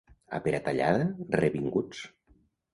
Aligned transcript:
A 0.37 0.39
Peratallada, 0.45 1.05
revinguts. 1.45 2.05